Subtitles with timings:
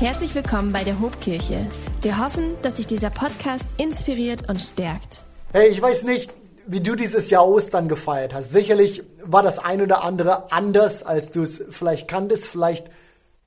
[0.00, 1.66] Herzlich willkommen bei der Hobkirche.
[2.02, 5.24] Wir hoffen, dass sich dieser Podcast inspiriert und stärkt.
[5.50, 6.30] Hey, ich weiß nicht,
[6.68, 8.52] wie du dieses Jahr Ostern gefeiert hast.
[8.52, 12.46] Sicherlich war das ein oder andere anders, als du es vielleicht kanntest.
[12.46, 12.86] Vielleicht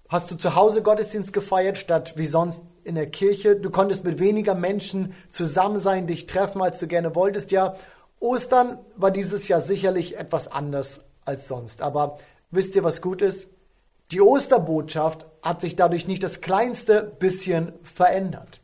[0.10, 3.56] hast du zu Hause Gottesdienst gefeiert, statt wie sonst in der Kirche.
[3.56, 7.54] Du konntest mit weniger Menschen zusammen sein, dich treffen, als du gerne wolltest.
[7.54, 7.78] Ja,
[8.20, 11.82] Ostern war dieses Jahr sicherlich etwas anders als sonst.
[11.82, 12.18] Aber
[12.50, 13.48] wisst ihr, was gut ist?
[14.12, 18.60] Die Osterbotschaft hat sich dadurch nicht das kleinste bisschen verändert.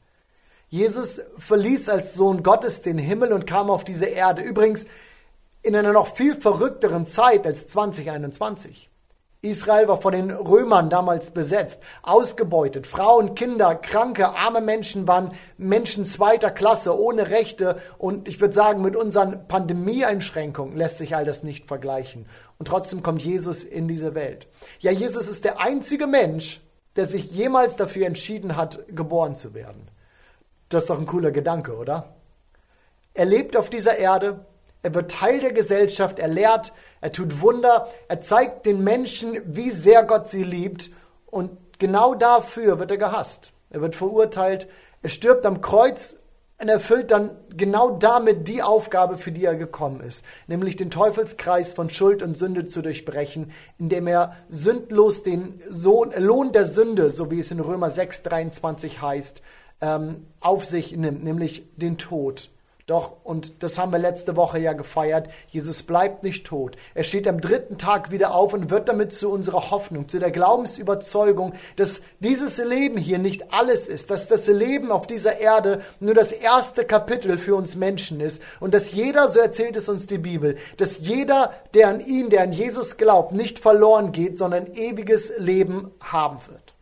[0.70, 4.42] Jesus verließ als Sohn Gottes den Himmel und kam auf diese Erde.
[4.42, 4.86] Übrigens
[5.62, 8.90] in einer noch viel verrückteren Zeit als 2021.
[9.42, 12.88] Israel war von den Römern damals besetzt, ausgebeutet.
[12.88, 17.80] Frauen, Kinder, kranke, arme Menschen waren Menschen zweiter Klasse, ohne Rechte.
[18.00, 22.26] Und ich würde sagen, mit unseren Pandemieeinschränkungen lässt sich all das nicht vergleichen.
[22.58, 24.48] Und trotzdem kommt Jesus in diese Welt.
[24.80, 26.60] Ja, Jesus ist der einzige Mensch,
[26.96, 29.88] der sich jemals dafür entschieden hat, geboren zu werden.
[30.70, 32.10] Das ist doch ein cooler Gedanke, oder?
[33.14, 34.40] Er lebt auf dieser Erde,
[34.88, 36.72] er wird Teil der Gesellschaft, er lehrt,
[37.02, 40.92] er tut Wunder, er zeigt den Menschen, wie sehr Gott sie liebt
[41.26, 43.52] und genau dafür wird er gehasst.
[43.70, 44.66] Er wird verurteilt,
[45.02, 46.16] er stirbt am Kreuz
[46.58, 51.74] und erfüllt dann genau damit die Aufgabe, für die er gekommen ist, nämlich den Teufelskreis
[51.74, 57.30] von Schuld und Sünde zu durchbrechen, indem er sündlos den Sohn, Lohn der Sünde, so
[57.30, 59.42] wie es in Römer 6, 23 heißt,
[59.82, 62.50] ähm, auf sich nimmt, nämlich den Tod.
[62.88, 66.78] Doch, und das haben wir letzte Woche ja gefeiert, Jesus bleibt nicht tot.
[66.96, 70.32] Er steht am dritten Tag wieder auf und wird damit zu unserer Hoffnung, zu der
[70.32, 76.14] Glaubensüberzeugung, dass dieses Leben hier nicht alles ist, dass das Leben auf dieser Erde nur
[76.14, 80.18] das erste Kapitel für uns Menschen ist und dass jeder, so erzählt es uns die
[80.18, 85.34] Bibel, dass jeder, der an ihn, der an Jesus glaubt, nicht verloren geht, sondern ewiges
[85.38, 86.74] Leben haben wird.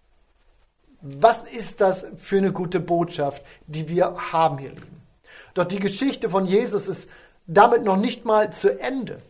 [1.01, 4.94] Was ist das für eine gute Botschaft, die wir haben, ihr Lieben?
[5.55, 7.09] Doch die Geschichte von Jesus ist
[7.47, 9.21] damit noch nicht mal zu Ende.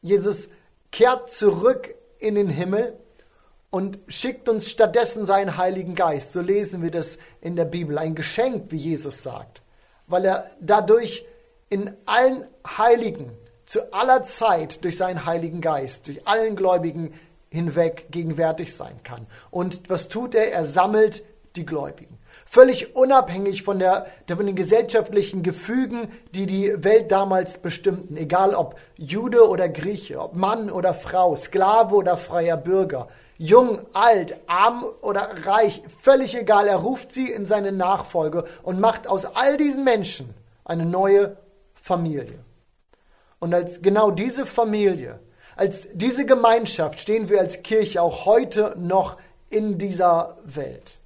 [0.00, 0.48] Jesus
[0.90, 2.94] kehrt zurück in den Himmel
[3.70, 6.32] und schickt uns stattdessen seinen Heiligen Geist.
[6.32, 7.98] So lesen wir das in der Bibel.
[7.98, 9.62] Ein Geschenk, wie Jesus sagt,
[10.06, 11.24] weil er dadurch
[11.68, 13.30] in allen Heiligen
[13.66, 17.14] zu aller Zeit durch seinen Heiligen Geist, durch allen Gläubigen
[17.50, 19.26] hinweg gegenwärtig sein kann.
[19.50, 20.52] Und was tut er?
[20.52, 21.22] Er sammelt
[21.56, 22.18] die Gläubigen
[22.52, 28.78] völlig unabhängig von, der, von den gesellschaftlichen Gefügen, die die Welt damals bestimmten, egal ob
[28.98, 33.08] Jude oder Grieche, ob Mann oder Frau, Sklave oder freier Bürger,
[33.38, 39.06] jung, alt, arm oder reich, völlig egal, er ruft sie in seine Nachfolge und macht
[39.06, 40.34] aus all diesen Menschen
[40.66, 41.38] eine neue
[41.74, 42.38] Familie.
[43.40, 45.20] Und als genau diese Familie,
[45.56, 49.16] als diese Gemeinschaft stehen wir als Kirche auch heute noch
[49.48, 50.96] in dieser Welt.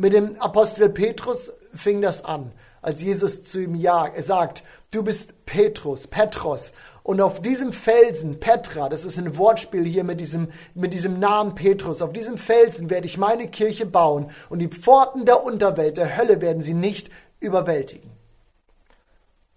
[0.00, 3.84] Mit dem Apostel Petrus fing das an, als Jesus zu ihm
[4.18, 6.72] sagt, du bist Petrus, Petros.
[7.02, 11.56] Und auf diesem Felsen, Petra, das ist ein Wortspiel hier mit diesem, mit diesem Namen
[11.56, 16.16] Petrus, auf diesem Felsen werde ich meine Kirche bauen und die Pforten der Unterwelt, der
[16.16, 17.10] Hölle werden sie nicht
[17.40, 18.17] überwältigen.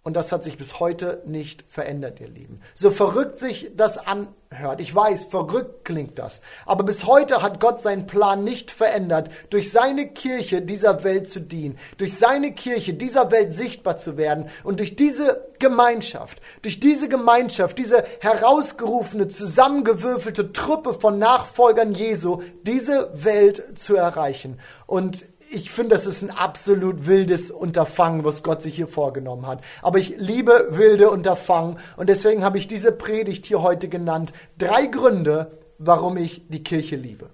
[0.03, 2.59] Und das hat sich bis heute nicht verändert, ihr Lieben.
[2.73, 4.79] So verrückt sich das anhört.
[4.79, 6.41] Ich weiß, verrückt klingt das.
[6.65, 11.39] Aber bis heute hat Gott seinen Plan nicht verändert, durch seine Kirche dieser Welt zu
[11.39, 17.07] dienen, durch seine Kirche dieser Welt sichtbar zu werden und durch diese Gemeinschaft, durch diese
[17.07, 24.57] Gemeinschaft, diese herausgerufene, zusammengewürfelte Truppe von Nachfolgern Jesu, diese Welt zu erreichen.
[24.87, 29.61] Und ich finde, das ist ein absolut wildes Unterfangen, was Gott sich hier vorgenommen hat.
[29.81, 34.31] Aber ich liebe wilde Unterfangen und deswegen habe ich diese Predigt hier heute genannt.
[34.57, 37.29] Drei Gründe, warum ich die Kirche liebe.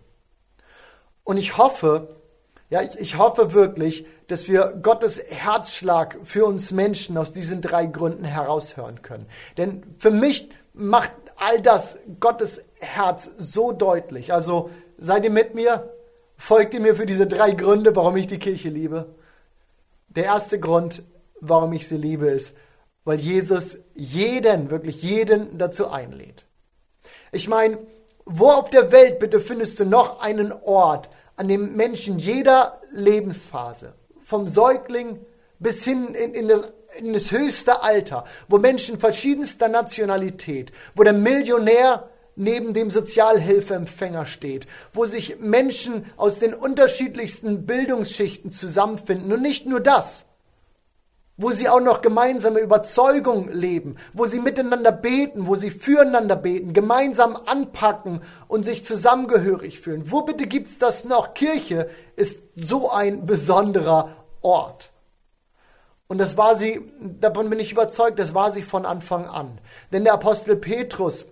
[1.24, 2.08] Und ich hoffe,
[2.70, 7.86] ja, ich, ich hoffe wirklich, dass wir Gottes Herzschlag für uns Menschen aus diesen drei
[7.86, 9.28] Gründen heraushören können.
[9.58, 14.34] Denn für mich macht all das Gottes Herz so deutlich.
[14.34, 15.88] Also seid ihr mit mir?
[16.38, 19.16] Folgt ihr mir für diese drei Gründe, warum ich die Kirche liebe?
[20.10, 21.02] Der erste Grund,
[21.42, 22.56] warum ich sie liebe, ist,
[23.04, 26.44] weil Jesus jeden, wirklich jeden dazu einlädt.
[27.32, 27.78] Ich meine,
[28.26, 33.94] wo auf der Welt bitte findest du noch einen Ort, an dem Menschen jeder Lebensphase,
[34.22, 35.20] vom Säugling
[35.60, 36.64] bis hin in, in, das,
[36.98, 44.68] in das höchste Alter, wo Menschen verschiedenster Nationalität, wo der Millionär neben dem Sozialhilfeempfänger steht,
[44.94, 49.32] wo sich Menschen aus den unterschiedlichsten Bildungsschichten zusammenfinden.
[49.32, 50.26] Und nicht nur das,
[51.38, 56.74] wo sie auch noch gemeinsame Überzeugung leben, wo sie miteinander beten, wo sie füreinander beten,
[56.74, 60.12] gemeinsam anpacken und sich zusammengehörig fühlen.
[60.12, 61.36] Wo bitte gibt's das noch?
[61.36, 64.90] Kirche ist so ein besonderer Ort.
[66.08, 69.60] Und das war sie, davon bin ich überzeugt, das war sie von Anfang an.
[69.92, 71.26] Denn der Apostel Petrus,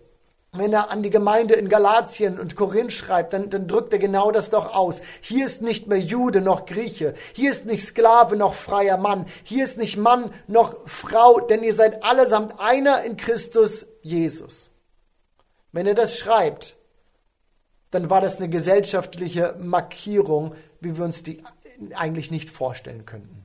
[0.57, 4.31] wenn er an die Gemeinde in Galatien und Korinth schreibt, dann, dann drückt er genau
[4.31, 5.01] das doch aus.
[5.21, 7.15] Hier ist nicht mehr Jude noch Grieche.
[7.33, 9.25] Hier ist nicht Sklave noch freier Mann.
[9.43, 14.69] Hier ist nicht Mann noch Frau, denn ihr seid allesamt einer in Christus Jesus.
[15.71, 16.75] Wenn er das schreibt,
[17.91, 21.43] dann war das eine gesellschaftliche Markierung, wie wir uns die
[21.93, 23.44] eigentlich nicht vorstellen könnten.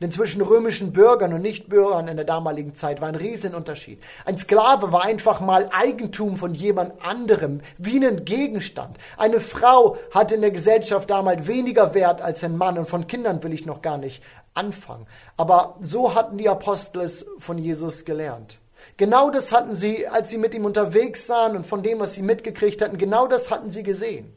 [0.00, 4.02] Denn zwischen römischen Bürgern und Nichtbürgern in der damaligen Zeit war ein Riesenunterschied.
[4.24, 8.96] Ein Sklave war einfach mal Eigentum von jemand anderem, wie ein Gegenstand.
[9.16, 13.42] Eine Frau hatte in der Gesellschaft damals weniger Wert als ein Mann und von Kindern
[13.42, 14.22] will ich noch gar nicht
[14.54, 15.06] anfangen.
[15.36, 18.58] Aber so hatten die Apostel es von Jesus gelernt.
[18.96, 22.22] Genau das hatten sie, als sie mit ihm unterwegs sahen und von dem, was sie
[22.22, 24.32] mitgekriegt hatten, genau das hatten sie gesehen.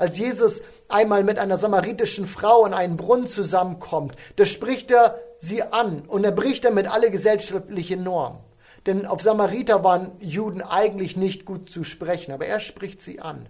[0.00, 5.62] Als Jesus einmal mit einer samaritischen Frau in einen Brunnen zusammenkommt, da spricht er sie
[5.62, 8.38] an und er bricht damit alle gesellschaftlichen Normen.
[8.86, 13.44] Denn auf Samariter waren Juden eigentlich nicht gut zu sprechen, aber er spricht sie an.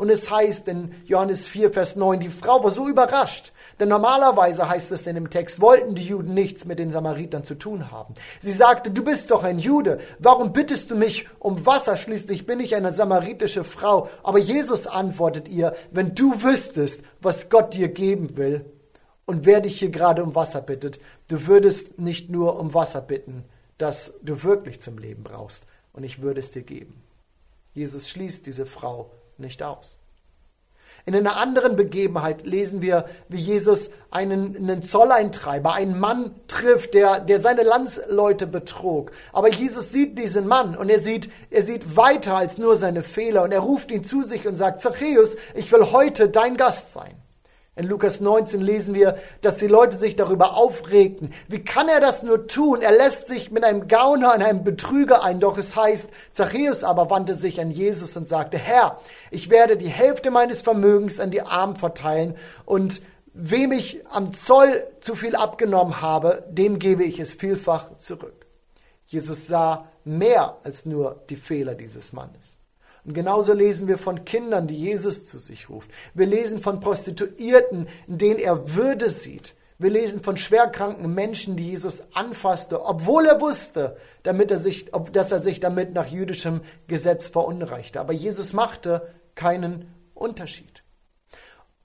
[0.00, 4.66] Und es heißt in Johannes 4, Vers 9, die Frau war so überrascht, denn normalerweise
[4.66, 8.14] heißt es in dem Text, wollten die Juden nichts mit den Samaritern zu tun haben.
[8.38, 11.98] Sie sagte, du bist doch ein Jude, warum bittest du mich um Wasser?
[11.98, 14.08] Schließlich bin ich eine samaritische Frau.
[14.22, 18.64] Aber Jesus antwortet ihr, wenn du wüsstest, was Gott dir geben will
[19.26, 20.98] und wer dich hier gerade um Wasser bittet,
[21.28, 23.44] du würdest nicht nur um Wasser bitten,
[23.76, 27.02] das du wirklich zum Leben brauchst, und ich würde es dir geben.
[27.74, 29.96] Jesus schließt diese Frau nicht aus.
[31.06, 37.20] In einer anderen Begebenheit lesen wir, wie Jesus einen, einen Zolleintreiber, einen Mann trifft, der,
[37.20, 39.10] der seine Landsleute betrog.
[39.32, 43.44] Aber Jesus sieht diesen Mann und er sieht, er sieht weiter als nur seine Fehler
[43.44, 47.14] und er ruft ihn zu sich und sagt, Zachäus, ich will heute dein Gast sein.
[47.76, 51.32] In Lukas 19 lesen wir, dass die Leute sich darüber aufregten.
[51.48, 52.82] Wie kann er das nur tun?
[52.82, 55.40] Er lässt sich mit einem Gauner und einem Betrüger ein.
[55.40, 59.00] Doch es heißt, Zachäus aber wandte sich an Jesus und sagte, Herr,
[59.30, 62.36] ich werde die Hälfte meines Vermögens an die Armen verteilen
[62.66, 63.02] und
[63.32, 68.46] wem ich am Zoll zu viel abgenommen habe, dem gebe ich es vielfach zurück.
[69.06, 72.59] Jesus sah mehr als nur die Fehler dieses Mannes.
[73.10, 75.90] Und genauso lesen wir von Kindern, die Jesus zu sich ruft.
[76.14, 79.56] Wir lesen von Prostituierten, in denen er Würde sieht.
[79.80, 85.32] Wir lesen von schwerkranken Menschen, die Jesus anfasste, obwohl er wusste, damit er sich, dass
[85.32, 87.98] er sich damit nach jüdischem Gesetz verunreichte.
[87.98, 90.79] Aber Jesus machte keinen Unterschied.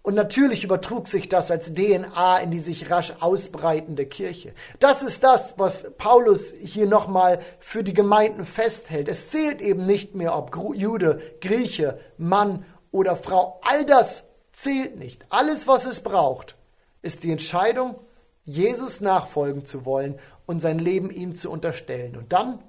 [0.05, 4.53] Und natürlich übertrug sich das als DNA in die sich rasch ausbreitende Kirche.
[4.79, 9.09] Das ist das, was Paulus hier nochmal für die Gemeinden festhält.
[9.09, 13.59] Es zählt eben nicht mehr, ob Jude, Grieche, Mann oder Frau.
[13.63, 15.25] All das zählt nicht.
[15.29, 16.55] Alles, was es braucht,
[17.01, 17.95] ist die Entscheidung,
[18.43, 22.15] Jesus nachfolgen zu wollen und sein Leben ihm zu unterstellen.
[22.15, 22.59] Und dann,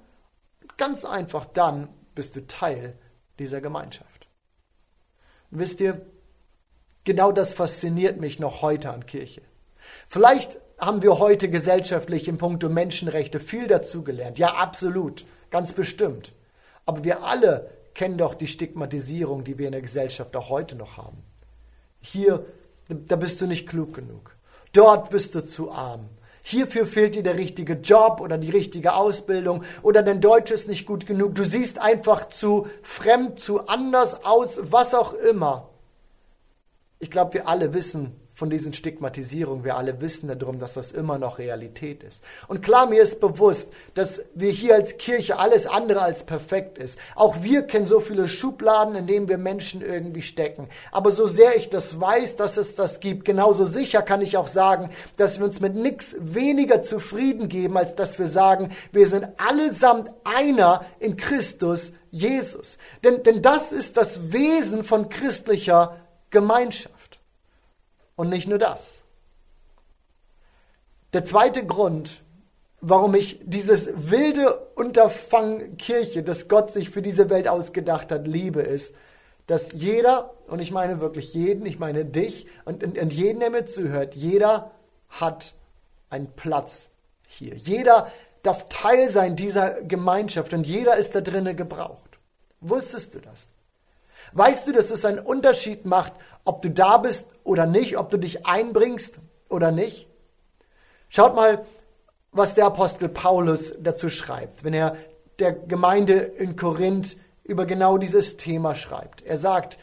[0.75, 2.97] ganz einfach dann, bist du Teil
[3.37, 4.27] dieser Gemeinschaft.
[5.51, 6.01] Und wisst ihr,
[7.07, 9.41] Genau das fasziniert mich noch heute an Kirche.
[10.09, 14.37] Vielleicht haben wir heute gesellschaftlich im Punkto Menschenrechte viel dazugelernt.
[14.39, 16.33] Ja, absolut, ganz bestimmt.
[16.85, 20.97] Aber wir alle kennen doch die Stigmatisierung, die wir in der Gesellschaft auch heute noch
[20.97, 21.23] haben.
[22.01, 22.43] Hier,
[22.89, 24.35] da bist du nicht klug genug.
[24.73, 26.09] Dort bist du zu arm.
[26.43, 30.85] Hierfür fehlt dir der richtige Job oder die richtige Ausbildung oder dein Deutsch ist nicht
[30.85, 31.35] gut genug.
[31.35, 35.69] Du siehst einfach zu fremd, zu anders aus, was auch immer.
[36.99, 41.17] Ich glaube, wir alle wissen von diesen Stigmatisierungen, wir alle wissen darum, dass das immer
[41.17, 42.23] noch Realität ist.
[42.47, 46.99] Und klar, mir ist bewusst, dass wir hier als Kirche alles andere als perfekt ist.
[47.15, 50.69] Auch wir kennen so viele Schubladen, in denen wir Menschen irgendwie stecken.
[50.91, 54.47] Aber so sehr ich das weiß, dass es das gibt, genauso sicher kann ich auch
[54.47, 59.27] sagen, dass wir uns mit nichts weniger zufrieden geben, als dass wir sagen, wir sind
[59.37, 62.77] allesamt einer in Christus Jesus.
[63.03, 65.97] Denn, denn das ist das Wesen von christlicher
[66.29, 67.19] Gemeinschaft.
[68.15, 69.01] Und nicht nur das.
[71.13, 72.21] Der zweite Grund,
[72.81, 78.61] warum ich dieses wilde Unterfangen Kirche, das Gott sich für diese Welt ausgedacht hat, liebe,
[78.61, 78.93] ist,
[79.47, 83.49] dass jeder, und ich meine wirklich jeden, ich meine dich und, und, und jeden, der
[83.49, 84.71] mir zuhört, jeder
[85.09, 85.53] hat
[86.09, 86.89] einen Platz
[87.27, 87.55] hier.
[87.55, 88.11] Jeder
[88.43, 92.17] darf Teil sein dieser Gemeinschaft und jeder ist da drinnen gebraucht.
[92.59, 93.47] Wusstest du das?
[94.33, 98.17] Weißt du, dass es einen Unterschied macht, ob du da bist oder nicht, ob du
[98.17, 99.15] dich einbringst
[99.49, 100.07] oder nicht?
[101.09, 101.65] Schaut mal
[102.31, 104.95] was der Apostel Paulus dazu schreibt, wenn er
[105.39, 109.23] der Gemeinde in Korinth über genau dieses Thema schreibt.
[109.23, 109.79] Er sagt,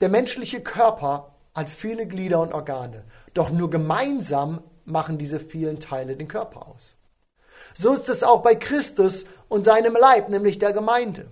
[0.00, 6.16] der menschliche Körper hat viele Glieder und Organe, doch nur gemeinsam machen diese vielen Teile
[6.16, 6.94] den Körper aus.
[7.74, 11.26] So ist es auch bei Christus und seinem Leib, nämlich der Gemeinde.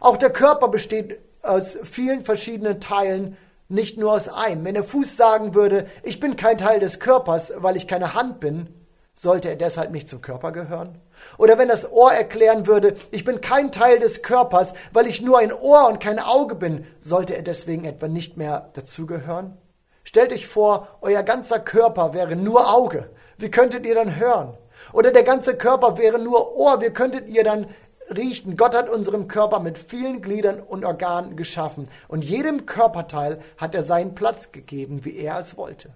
[0.00, 3.36] Auch der Körper besteht aus vielen verschiedenen Teilen,
[3.68, 4.64] nicht nur aus einem.
[4.64, 8.40] Wenn der Fuß sagen würde, ich bin kein Teil des Körpers, weil ich keine Hand
[8.40, 8.68] bin,
[9.14, 11.00] sollte er deshalb nicht zum Körper gehören?
[11.38, 15.38] Oder wenn das Ohr erklären würde, ich bin kein Teil des Körpers, weil ich nur
[15.38, 19.56] ein Ohr und kein Auge bin, sollte er deswegen etwa nicht mehr dazugehören?
[20.04, 23.08] Stellt euch vor, euer ganzer Körper wäre nur Auge.
[23.38, 24.54] Wie könntet ihr dann hören?
[24.92, 26.80] Oder der ganze Körper wäre nur Ohr.
[26.80, 27.66] Wie könntet ihr dann
[28.14, 28.56] riechen?
[28.56, 31.88] Gott hat unserem Körper mit vielen Gliedern und Organen geschaffen.
[32.08, 35.90] Und jedem Körperteil hat er seinen Platz gegeben, wie er es wollte.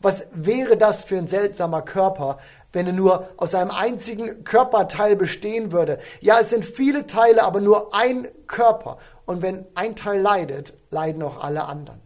[0.00, 2.38] Was wäre das für ein seltsamer Körper,
[2.72, 6.00] wenn er nur aus einem einzigen Körperteil bestehen würde?
[6.20, 8.98] Ja, es sind viele Teile, aber nur ein Körper.
[9.26, 12.00] Und wenn ein Teil leidet, leiden auch alle anderen.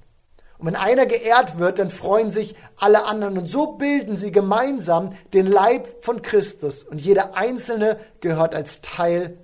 [0.59, 3.39] Und wenn einer geehrt wird, dann freuen sich alle anderen.
[3.39, 6.83] Und so bilden sie gemeinsam den Leib von Christus.
[6.83, 9.37] Und jeder Einzelne gehört als Teil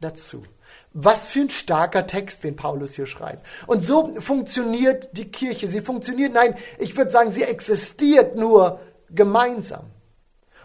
[0.00, 0.44] dazu.
[0.92, 3.46] Was für ein starker Text, den Paulus hier schreibt.
[3.66, 5.68] Und so funktioniert die Kirche.
[5.68, 9.84] Sie funktioniert, nein, ich würde sagen, sie existiert nur gemeinsam.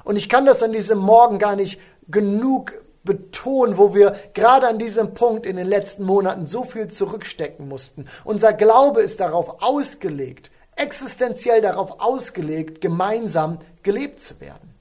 [0.03, 4.79] Und ich kann das an diesem Morgen gar nicht genug betonen, wo wir gerade an
[4.79, 8.07] diesem Punkt in den letzten Monaten so viel zurückstecken mussten.
[8.23, 14.73] Unser Glaube ist darauf ausgelegt, existenziell darauf ausgelegt, gemeinsam gelebt zu werden.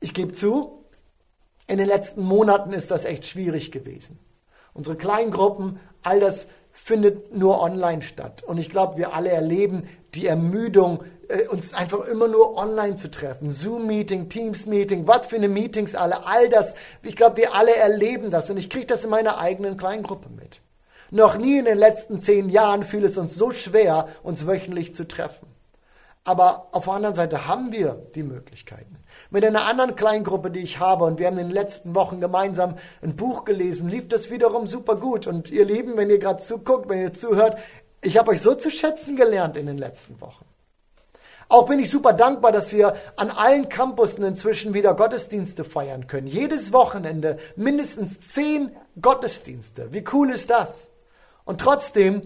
[0.00, 0.84] Ich gebe zu,
[1.66, 4.18] in den letzten Monaten ist das echt schwierig gewesen.
[4.72, 8.42] Unsere Kleingruppen, all das findet nur online statt.
[8.44, 13.10] Und ich glaube, wir alle erleben die Ermüdung, äh, uns einfach immer nur online zu
[13.10, 13.50] treffen.
[13.50, 16.74] Zoom-Meeting, Teams-Meeting, was für eine Meetings alle, all das.
[17.02, 20.60] Ich glaube, wir alle erleben das und ich kriege das in meiner eigenen Kleingruppe mit.
[21.10, 25.06] Noch nie in den letzten zehn Jahren fiel es uns so schwer, uns wöchentlich zu
[25.06, 25.46] treffen.
[26.24, 28.96] Aber auf der anderen Seite haben wir die Möglichkeiten.
[29.30, 32.76] Mit einer anderen Kleingruppe, die ich habe, und wir haben in den letzten Wochen gemeinsam
[33.02, 35.26] ein Buch gelesen, lief das wiederum super gut.
[35.26, 37.58] Und ihr Lieben, wenn ihr gerade zuguckt, wenn ihr zuhört,
[38.02, 40.44] ich habe euch so zu schätzen gelernt in den letzten Wochen.
[41.48, 46.28] Auch bin ich super dankbar, dass wir an allen Campussen inzwischen wieder Gottesdienste feiern können.
[46.28, 49.92] Jedes Wochenende mindestens zehn Gottesdienste.
[49.92, 50.90] Wie cool ist das?
[51.44, 52.22] Und trotzdem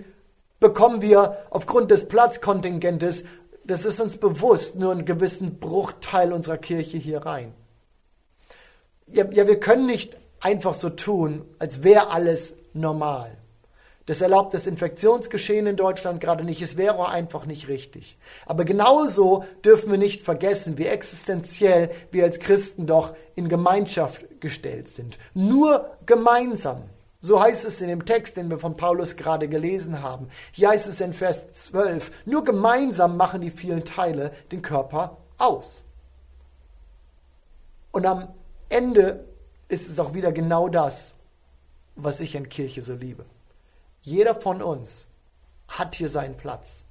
[0.61, 3.25] bekommen wir aufgrund des Platzkontingentes,
[3.65, 7.53] das ist uns bewusst, nur einen gewissen Bruchteil unserer Kirche hier rein.
[9.07, 13.37] Ja, ja wir können nicht einfach so tun, als wäre alles normal.
[14.07, 16.61] Das erlaubt das Infektionsgeschehen in Deutschland gerade nicht.
[16.61, 18.19] Es wäre einfach nicht richtig.
[18.45, 24.89] Aber genauso dürfen wir nicht vergessen, wie existenziell wir als Christen doch in Gemeinschaft gestellt
[24.89, 25.19] sind.
[25.33, 26.83] Nur gemeinsam.
[27.25, 30.29] So heißt es in dem Text, den wir von Paulus gerade gelesen haben.
[30.53, 35.81] Hier heißt es in Vers 12, nur gemeinsam machen die vielen Teile den Körper aus.
[37.93, 38.29] Und am
[38.69, 39.25] Ende
[39.69, 41.15] ist es auch wieder genau das,
[41.97, 43.25] was ich in Kirche so liebe.
[44.03, 45.07] Jeder von uns
[45.67, 46.83] hat hier seinen Platz.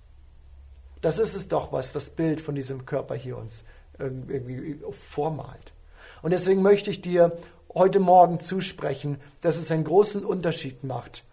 [1.01, 3.63] Das ist es doch, was das Bild von diesem Körper hier uns
[3.99, 5.73] irgendwie vormalt.
[6.23, 7.37] Und deswegen möchte ich dir
[7.73, 11.23] heute Morgen zusprechen, dass es einen großen Unterschied macht,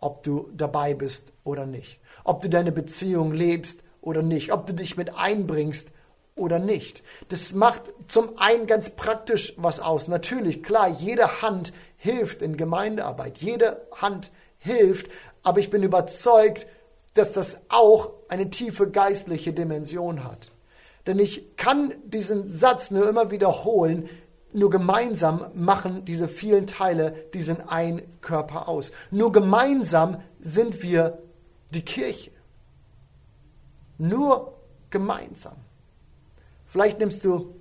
[0.00, 1.98] ob du dabei bist oder nicht.
[2.24, 4.52] Ob du deine Beziehung lebst oder nicht.
[4.52, 5.88] Ob du dich mit einbringst
[6.34, 7.02] oder nicht.
[7.28, 10.08] Das macht zum einen ganz praktisch was aus.
[10.08, 13.38] Natürlich, klar, jede Hand hilft in Gemeindearbeit.
[13.38, 15.06] Jede Hand hilft,
[15.44, 16.66] aber ich bin überzeugt,
[17.14, 20.50] dass das auch eine tiefe geistliche Dimension hat.
[21.06, 24.08] Denn ich kann diesen Satz nur immer wiederholen,
[24.52, 28.92] nur gemeinsam machen diese vielen Teile diesen ein Körper aus.
[29.10, 31.18] Nur gemeinsam sind wir
[31.70, 32.30] die Kirche.
[33.98, 34.54] Nur
[34.90, 35.56] gemeinsam.
[36.66, 37.54] Vielleicht nimmst du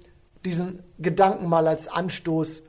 [0.45, 2.63] diesen Gedanken mal als Anstoß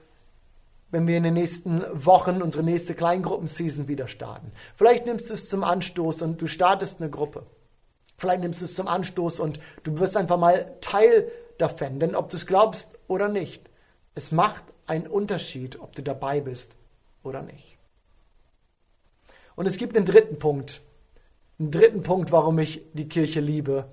[0.91, 4.53] wenn wir in den nächsten Wochen unsere nächste Kleingruppenseason wieder starten.
[4.77, 7.45] Vielleicht nimmst du es zum Anstoß und du startest eine Gruppe.
[8.19, 12.00] Vielleicht nimmst du es zum Anstoß und du wirst einfach mal Teil davon.
[12.00, 13.70] Denn ob du es glaubst oder nicht,
[14.14, 16.73] es macht einen Unterschied, ob du dabei bist
[17.23, 17.76] oder nicht.
[19.57, 20.81] Und es gibt einen dritten Punkt.
[21.59, 23.87] Einen dritten Punkt, warum ich die Kirche liebe.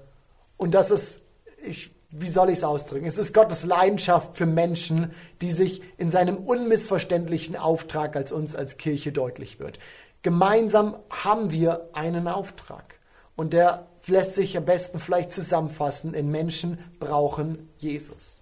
[0.55, 1.19] Und das ist,
[1.63, 3.05] ich wie soll ich es ausdrücken?
[3.05, 8.77] Es ist Gottes Leidenschaft für Menschen, die sich in seinem unmissverständlichen Auftrag als uns als
[8.77, 9.77] Kirche deutlich wird.
[10.21, 12.95] Gemeinsam haben wir einen Auftrag.
[13.35, 18.37] Und der lässt sich am besten vielleicht zusammenfassen in Menschen brauchen Jesus.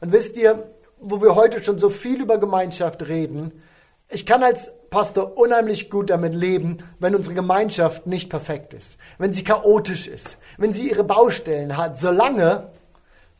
[0.00, 0.64] Und wisst ihr,
[1.00, 3.62] wo wir heute schon so viel über Gemeinschaft reden,
[4.10, 9.34] ich kann als Pastor unheimlich gut damit leben, wenn unsere Gemeinschaft nicht perfekt ist, wenn
[9.34, 12.68] sie chaotisch ist, wenn sie ihre Baustellen hat, solange,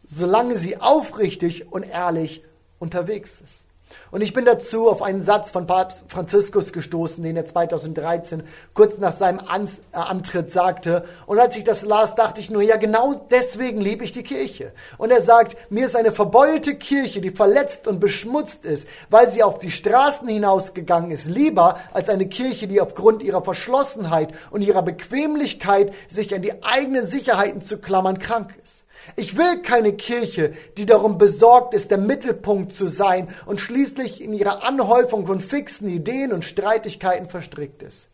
[0.04, 2.44] solange sie aufrichtig und ehrlich
[2.78, 3.64] unterwegs ist.
[4.10, 8.42] Und ich bin dazu auf einen Satz von Papst Franziskus gestoßen, den er 2013
[8.72, 11.04] kurz nach seinem äh, Antritt sagte.
[11.26, 14.72] Und als ich das las, dachte ich nur, ja, genau deswegen liebe ich die Kirche.
[14.96, 19.42] Und er sagt, mir ist eine verbeulte Kirche, die verletzt und beschmutzt ist, weil sie
[19.42, 24.82] auf die Straßen hinausgegangen ist, lieber als eine Kirche, die aufgrund ihrer Verschlossenheit und ihrer
[24.82, 28.84] Bequemlichkeit, sich an die eigenen Sicherheiten zu klammern, krank ist.
[29.16, 34.32] Ich will keine Kirche, die darum besorgt ist, der Mittelpunkt zu sein und schließlich in
[34.32, 38.08] ihrer Anhäufung von fixen Ideen und Streitigkeiten verstrickt ist.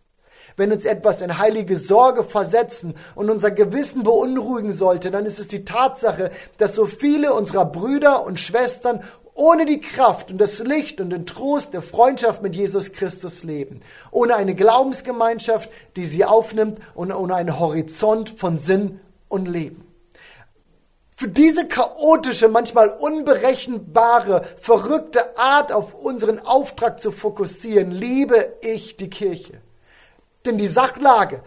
[0.57, 5.49] Wenn uns etwas in heilige Sorge versetzen und unser Gewissen beunruhigen sollte, dann ist es
[5.49, 9.03] die Tatsache, dass so viele unserer Brüder und Schwestern
[9.35, 13.81] ohne die Kraft und das Licht und den Trost der Freundschaft mit Jesus Christus leben,
[14.13, 19.84] ohne eine Glaubensgemeinschaft, die sie aufnimmt und ohne einen Horizont von Sinn und Leben.
[21.17, 29.11] Für diese chaotische, manchmal unberechenbare, verrückte Art auf unseren Auftrag zu fokussieren, liebe ich die
[29.11, 29.61] Kirche.
[30.45, 31.43] Denn die Sachlage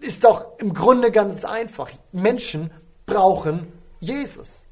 [0.00, 1.88] ist doch im Grunde ganz einfach.
[2.10, 2.70] Menschen
[3.06, 4.62] brauchen Jesus.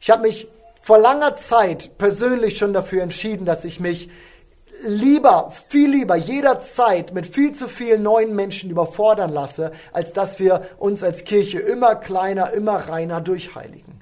[0.00, 0.46] Ich habe mich
[0.80, 4.08] vor langer Zeit persönlich schon dafür entschieden, dass ich mich
[4.82, 10.66] lieber, viel lieber jederzeit mit viel zu vielen neuen Menschen überfordern lasse, als dass wir
[10.78, 13.96] uns als Kirche immer kleiner, immer reiner durchheiligen.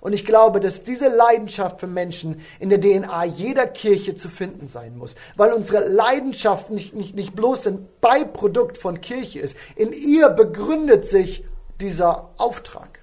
[0.00, 4.68] Und ich glaube, dass diese Leidenschaft für Menschen in der DNA jeder Kirche zu finden
[4.68, 9.56] sein muss, weil unsere Leidenschaft nicht, nicht, nicht bloß ein Beiprodukt von Kirche ist.
[9.74, 11.44] In ihr begründet sich
[11.80, 12.97] dieser Auftrag.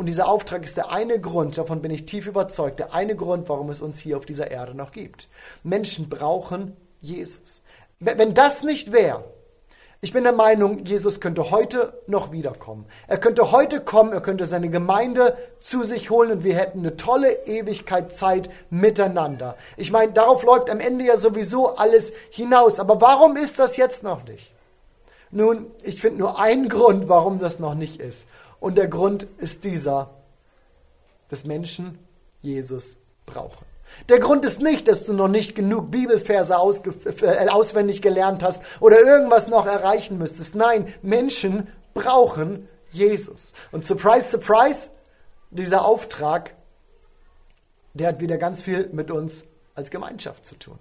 [0.00, 3.50] Und dieser Auftrag ist der eine Grund, davon bin ich tief überzeugt, der eine Grund,
[3.50, 5.28] warum es uns hier auf dieser Erde noch gibt.
[5.62, 7.60] Menschen brauchen Jesus.
[7.98, 9.22] Wenn das nicht wäre,
[10.00, 12.86] ich bin der Meinung, Jesus könnte heute noch wiederkommen.
[13.08, 16.96] Er könnte heute kommen, er könnte seine Gemeinde zu sich holen und wir hätten eine
[16.96, 19.58] tolle Ewigkeit Zeit miteinander.
[19.76, 22.80] Ich meine, darauf läuft am Ende ja sowieso alles hinaus.
[22.80, 24.50] Aber warum ist das jetzt noch nicht?
[25.30, 28.26] Nun, ich finde nur einen Grund, warum das noch nicht ist.
[28.60, 30.10] Und der Grund ist dieser,
[31.30, 31.98] dass Menschen
[32.42, 32.96] Jesus
[33.26, 33.64] brauchen.
[34.08, 39.00] Der Grund ist nicht, dass du noch nicht genug Bibelverse äh, auswendig gelernt hast oder
[39.00, 40.54] irgendwas noch erreichen müsstest.
[40.54, 43.52] Nein, Menschen brauchen Jesus.
[43.72, 44.90] Und surprise, surprise,
[45.50, 46.54] dieser Auftrag,
[47.94, 49.44] der hat wieder ganz viel mit uns
[49.74, 50.78] als Gemeinschaft zu tun.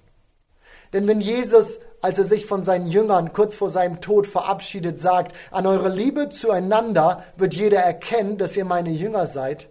[0.94, 5.36] Denn wenn Jesus, als er sich von seinen Jüngern kurz vor seinem Tod verabschiedet, sagt,
[5.52, 9.68] an eure Liebe zueinander wird jeder erkennen, dass ihr meine Jünger seid,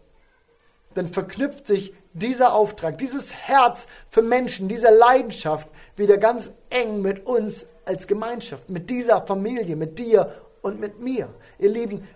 [0.95, 7.27] dann verknüpft sich dieser Auftrag, dieses Herz für Menschen, diese Leidenschaft wieder ganz eng mit
[7.27, 11.29] uns als Gemeinschaft, mit dieser Familie, mit dir und mit mir.
[11.59, 12.07] Ihr Lieben,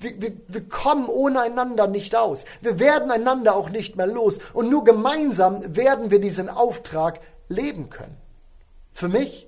[0.00, 2.44] wir, wir, wir, kommen ohne einander nicht aus.
[2.60, 4.38] Wir werden einander auch nicht mehr los.
[4.52, 8.16] Und nur gemeinsam werden wir diesen Auftrag leben können.
[8.92, 9.46] Für mich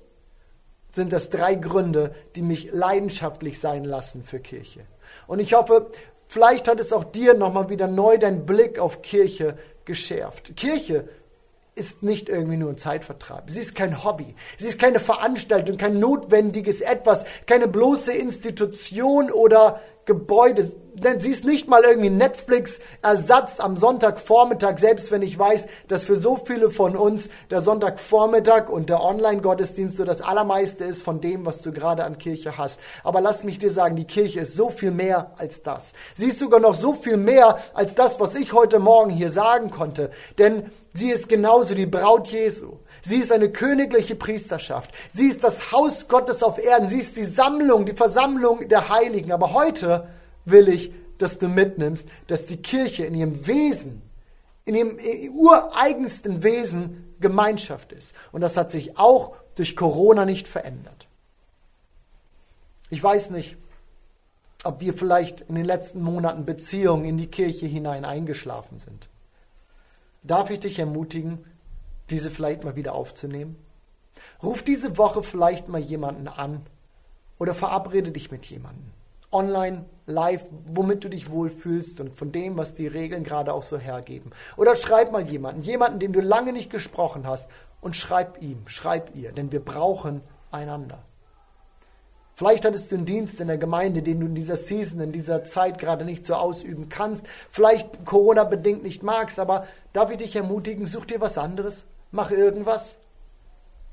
[0.91, 4.81] sind das drei Gründe, die mich leidenschaftlich sein lassen für Kirche.
[5.27, 5.91] Und ich hoffe,
[6.27, 10.55] vielleicht hat es auch dir nochmal wieder neu deinen Blick auf Kirche geschärft.
[10.55, 11.07] Kirche
[11.75, 13.49] ist nicht irgendwie nur ein Zeitvertreib.
[13.49, 14.35] Sie ist kein Hobby.
[14.57, 20.65] Sie ist keine Veranstaltung, kein notwendiges Etwas, keine bloße Institution oder Gebäude.
[20.95, 26.15] Denn sie ist nicht mal irgendwie Netflix-Ersatz am Sonntagvormittag, selbst wenn ich weiß, dass für
[26.15, 31.45] so viele von uns der Sonntagvormittag und der Online-Gottesdienst so das Allermeiste ist von dem,
[31.45, 32.79] was du gerade an Kirche hast.
[33.03, 35.93] Aber lass mich dir sagen, die Kirche ist so viel mehr als das.
[36.15, 39.69] Sie ist sogar noch so viel mehr als das, was ich heute Morgen hier sagen
[39.69, 40.09] konnte.
[40.39, 42.73] Denn sie ist genauso die Braut Jesu.
[43.09, 44.91] Sie ist eine königliche Priesterschaft.
[45.11, 46.87] Sie ist das Haus Gottes auf Erden.
[46.87, 49.31] Sie ist die Sammlung, die Versammlung der Heiligen.
[49.31, 50.07] Aber heute
[50.45, 54.03] will ich, dass du mitnimmst, dass die Kirche in ihrem Wesen,
[54.65, 54.99] in ihrem
[55.33, 58.13] ureigensten Wesen Gemeinschaft ist.
[58.31, 61.07] Und das hat sich auch durch Corona nicht verändert.
[62.91, 63.57] Ich weiß nicht,
[64.63, 69.07] ob dir vielleicht in den letzten Monaten Beziehungen in die Kirche hinein eingeschlafen sind.
[70.21, 71.43] Darf ich dich ermutigen,
[72.11, 73.55] diese vielleicht mal wieder aufzunehmen?
[74.41, 76.61] Ruf diese Woche vielleicht mal jemanden an
[77.39, 78.91] oder verabrede dich mit jemandem.
[79.31, 83.77] Online, live, womit du dich wohlfühlst und von dem, was die Regeln gerade auch so
[83.77, 84.31] hergeben.
[84.57, 87.49] Oder schreib mal jemanden, jemanden, den du lange nicht gesprochen hast
[87.81, 91.03] und schreib ihm, schreib ihr, denn wir brauchen einander.
[92.39, 95.43] Vielleicht hattest du einen Dienst in der Gemeinde, den du in dieser Season, in dieser
[95.43, 97.25] Zeit gerade nicht so ausüben kannst.
[97.51, 102.97] Vielleicht Corona-bedingt nicht magst, aber darf ich dich ermutigen, such dir was anderes, mach irgendwas.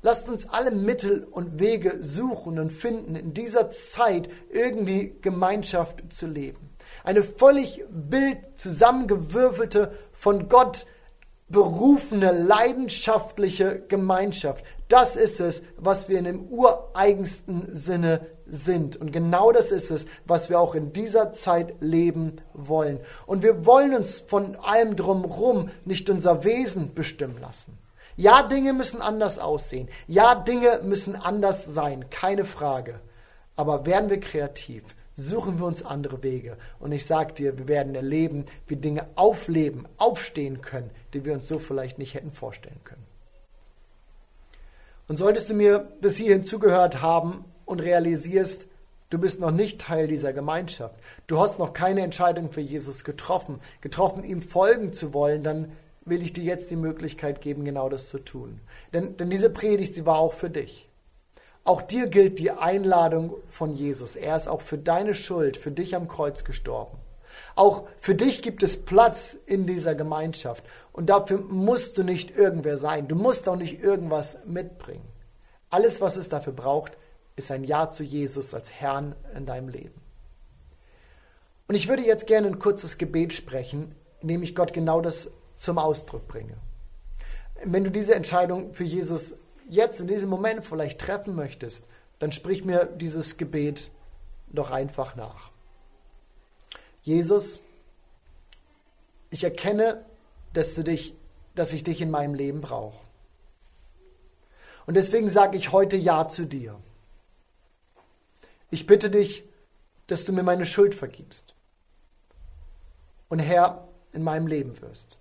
[0.01, 6.27] Lasst uns alle Mittel und Wege suchen und finden, in dieser Zeit irgendwie Gemeinschaft zu
[6.27, 6.69] leben.
[7.03, 10.85] Eine völlig wild zusammengewürfelte, von Gott
[11.49, 14.63] berufene, leidenschaftliche Gemeinschaft.
[14.89, 18.95] Das ist es, was wir in dem ureigensten Sinne sind.
[18.95, 22.99] Und genau das ist es, was wir auch in dieser Zeit leben wollen.
[23.25, 27.77] Und wir wollen uns von allem drumherum nicht unser Wesen bestimmen lassen.
[28.17, 29.87] Ja, Dinge müssen anders aussehen.
[30.07, 32.09] Ja, Dinge müssen anders sein.
[32.09, 32.99] Keine Frage.
[33.55, 34.83] Aber werden wir kreativ?
[35.15, 36.57] Suchen wir uns andere Wege.
[36.79, 41.47] Und ich sage dir, wir werden erleben, wie Dinge aufleben, aufstehen können, die wir uns
[41.47, 43.05] so vielleicht nicht hätten vorstellen können.
[45.07, 48.65] Und solltest du mir bis hierhin zugehört haben und realisierst,
[49.09, 50.95] du bist noch nicht Teil dieser Gemeinschaft,
[51.27, 55.71] du hast noch keine Entscheidung für Jesus getroffen, getroffen, ihm folgen zu wollen, dann
[56.09, 58.59] will ich dir jetzt die Möglichkeit geben, genau das zu tun.
[58.93, 60.87] Denn, denn diese Predigt, sie war auch für dich.
[61.63, 64.15] Auch dir gilt die Einladung von Jesus.
[64.15, 66.97] Er ist auch für deine Schuld, für dich am Kreuz gestorben.
[67.55, 70.63] Auch für dich gibt es Platz in dieser Gemeinschaft.
[70.93, 73.07] Und dafür musst du nicht irgendwer sein.
[73.07, 75.05] Du musst auch nicht irgendwas mitbringen.
[75.69, 76.93] Alles, was es dafür braucht,
[77.35, 80.01] ist ein Ja zu Jesus als Herrn in deinem Leben.
[81.67, 85.29] Und ich würde jetzt gerne ein kurzes Gebet sprechen, in dem ich Gott genau das
[85.57, 86.55] zum Ausdruck bringe.
[87.63, 89.33] Wenn du diese Entscheidung für Jesus
[89.67, 91.83] jetzt in diesem Moment vielleicht treffen möchtest,
[92.19, 93.89] dann sprich mir dieses Gebet
[94.49, 95.51] doch einfach nach.
[97.03, 97.59] Jesus,
[99.29, 100.05] ich erkenne,
[100.53, 101.13] dass, du dich,
[101.55, 102.97] dass ich dich in meinem Leben brauche.
[104.85, 106.79] Und deswegen sage ich heute Ja zu dir.
[108.71, 109.43] Ich bitte dich,
[110.07, 111.53] dass du mir meine Schuld vergibst
[113.27, 115.17] und Herr in meinem Leben wirst.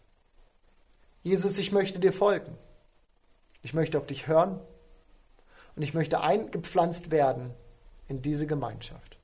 [1.26, 2.56] Jesus, ich möchte dir folgen.
[3.60, 4.60] Ich möchte auf dich hören
[5.74, 7.50] und ich möchte eingepflanzt werden
[8.06, 9.16] in diese Gemeinschaft.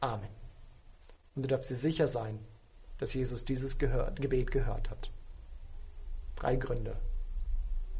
[0.00, 0.30] Amen.
[1.34, 2.38] Und du darfst dir sicher sein,
[2.96, 5.10] dass Jesus dieses gehört, Gebet gehört hat.
[6.36, 6.96] Drei Gründe,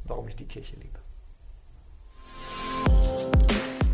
[0.04, 0.98] warum ich die Kirche liebe.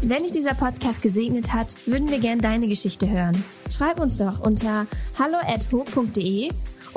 [0.03, 3.45] Wenn dich dieser Podcast gesegnet hat, würden wir gerne deine Geschichte hören.
[3.73, 4.87] Schreib uns doch unter
[5.19, 6.53] hallo@ho.de